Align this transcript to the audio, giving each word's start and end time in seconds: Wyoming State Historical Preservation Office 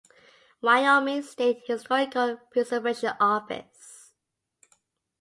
Wyoming 0.63 1.21
State 1.21 1.61
Historical 1.67 2.37
Preservation 2.49 3.13
Office 3.19 4.13